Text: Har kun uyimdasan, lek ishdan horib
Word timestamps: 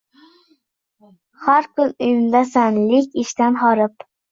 Har 1.43 1.69
kun 1.75 1.93
uyimdasan, 2.07 2.83
lek 2.95 3.23
ishdan 3.27 3.63
horib 3.67 4.11